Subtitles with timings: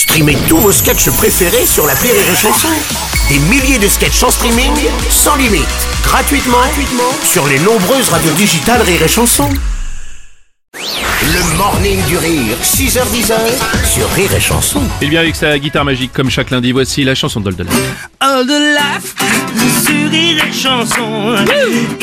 [0.00, 2.68] Streamez tous vos sketchs préférés sur la Rire et Chanson.
[3.28, 4.72] Des milliers de sketchs en streaming,
[5.10, 5.68] sans limite,
[6.02, 9.50] gratuitement, gratuitement sur les nombreuses radios digitales Rire et Chanson.
[10.72, 13.30] Le morning du rire, 6h10
[13.84, 14.80] sur Rire et Chanson.
[15.02, 17.74] Et bien avec sa guitare magique comme chaque lundi, voici la chanson d'Oldelaf.
[18.20, 19.14] All the laugh
[19.84, 21.34] sur rire et chanson.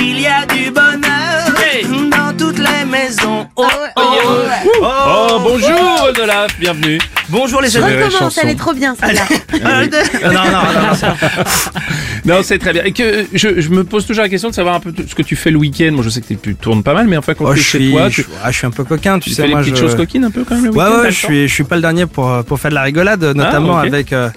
[0.00, 3.46] Il y a du bonheur dans toutes les maisons.
[3.56, 3.64] Oh,
[3.96, 4.00] oh,
[4.80, 4.84] oh.
[4.86, 6.98] Oh bonjour Oldelaf, bienvenue.
[7.28, 9.22] Bonjour les et Recommence, elle est trop bien celle-là.
[9.64, 11.16] All the- Non, non, non, non, ça-
[12.24, 12.84] Non c'est très bien.
[12.84, 15.22] Et que je, je me pose toujours la question de savoir un peu ce que
[15.22, 15.90] tu fais le week-end.
[15.92, 17.90] Moi je sais que tu tournes pas mal, mais enfin quand Oh, tu je chez
[17.90, 19.42] toi, je, tu, ah, je suis un peu coquin, tu, tu sais.
[19.42, 19.80] fais des moi, petites je...
[19.80, 21.82] choses coquines un peu quand même le Ouais, ouais, je suis, je suis pas le
[21.82, 23.86] dernier pour, euh, pour faire de la rigolade, notamment ok.
[23.86, 24.12] avec.
[24.12, 24.28] euh,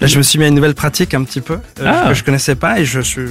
[0.00, 2.08] là, je me suis mis à une nouvelle pratique un petit peu euh, Ah.
[2.08, 3.22] que je connaissais pas et je suis.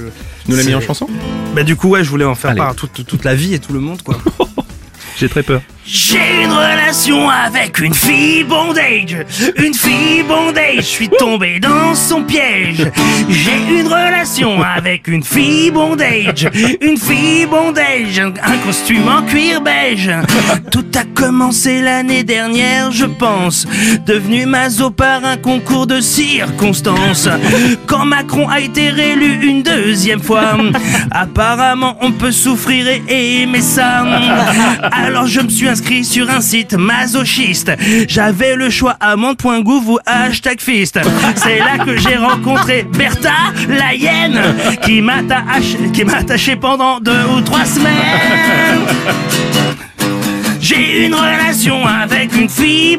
[0.46, 1.08] Tu nous l'as mis en chanson?
[1.56, 2.58] Bah du coup, ouais, je voulais en faire Allez.
[2.60, 4.18] part à toute, toute la vie et tout le monde, quoi.
[5.18, 5.62] J'ai très peur.
[5.90, 9.16] J'ai une relation avec une fille bondage,
[9.56, 12.92] une fille bondage, je suis tombé dans son piège.
[13.30, 16.50] J'ai une relation avec une fille bondage,
[16.82, 20.12] une fille bondage, un costume en cuir beige.
[20.72, 23.66] Tout a commencé l'année dernière, je pense,
[24.06, 27.30] devenu maso par un concours de circonstances.
[27.86, 30.58] Quand Macron a été réélu une deuxième fois,
[31.12, 34.06] apparemment on peut souffrir et aimer ça.
[34.92, 35.70] Alors je me suis
[36.04, 37.72] sur un site masochiste.
[38.08, 41.00] J'avais le choix amande.gouv ou hashtag fist.
[41.36, 44.42] C'est là que j'ai rencontré Bertha, la hyène,
[44.84, 45.18] qui m'a
[46.18, 47.94] attaché, pendant deux ou trois semaines.
[50.60, 52.98] J'ai une relation avec une fille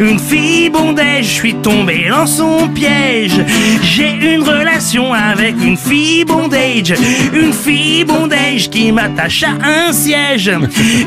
[0.00, 3.40] une fille bondage, je suis tombé dans son piège.
[3.82, 6.94] J'ai une relation avec une fille bondage,
[7.32, 10.52] une fille bondage qui m'attache à un siège.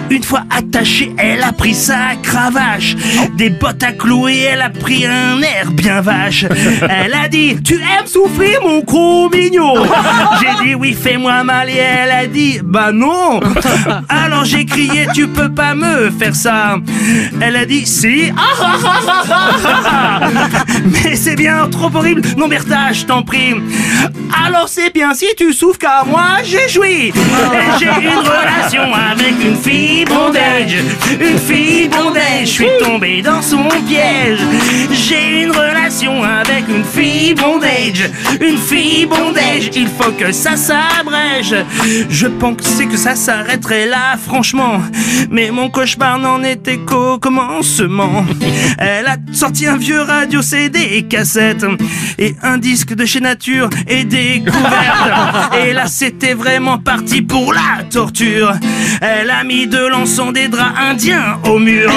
[0.09, 2.95] Une fois attachée, elle a pris sa cravache,
[3.37, 6.45] des bottes à clouer, elle a pris un air bien vache.
[6.89, 9.73] Elle a dit, tu aimes souffrir mon gros mignon!
[10.41, 11.69] J'ai dit oui, fais-moi mal!
[11.69, 13.39] Et elle a dit, bah non!
[14.09, 16.77] Alors j'ai crié, tu peux pas me faire ça!
[17.41, 20.19] Elle a dit, si Ah, ah, ah.
[20.85, 22.21] Mais c'est bien trop horrible.
[22.37, 23.55] Non Bertha, je t'en prie.
[24.45, 27.11] Alors c'est bien si tu souffres car moi j'ai joui.
[27.79, 30.77] J'ai une relation avec une fille bondage
[31.19, 34.39] Une fille bondage, je suis tombé dans son piège.
[34.91, 38.09] J'ai une relation avec une fille bondage.
[38.41, 41.55] Une fille bondage, il faut que ça s'abrège.
[42.09, 44.81] Je pensais que ça s'arrêterait là franchement.
[45.29, 48.25] Mais mon cauchemar n'en était qu'au commencement.
[48.77, 51.65] Elle a sorti un vieux radio CD et cassette
[52.17, 57.83] Et un disque de chez Nature et découverte Et là c'était vraiment parti pour la
[57.89, 58.53] torture.
[59.01, 61.91] Elle a mis de l'encens des draps indiens au mur.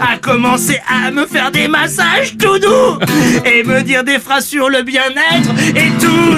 [0.00, 2.98] A commencé à me faire des massages tout doux
[3.44, 6.36] Et me dire des phrases sur le bien-être et tout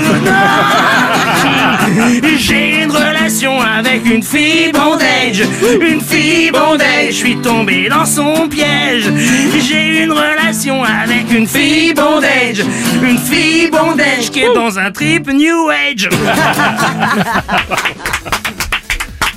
[2.39, 5.43] J'ai une relation avec une fille bondage
[5.81, 9.11] Une fille bondage Je suis tombé dans son piège.
[9.69, 12.63] J'ai une relation avec une fille bondage
[13.03, 16.09] Une fille bondage qui est dans un trip New Age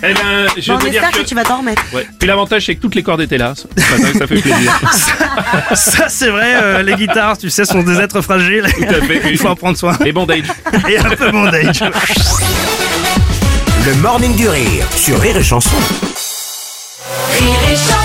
[0.03, 1.17] Eh ben, je Bon, on dire espère que...
[1.19, 1.83] que tu vas t'en remettre.
[1.93, 2.07] Ouais.
[2.17, 3.53] Puis l'avantage c'est que toutes les cordes étaient là.
[3.75, 4.79] Matin, ça fait plaisir.
[5.75, 8.65] Ça, c'est vrai, euh, les guitares, tu sais, sont des êtres fragiles.
[8.75, 9.21] Tout à fait.
[9.31, 9.97] Il faut en prendre soin.
[10.05, 10.45] Et bondage.
[10.89, 11.83] Et un peu bondage.
[13.85, 15.75] Le morning du rire sur Rire et Chanson.
[17.39, 18.00] Rire et chanson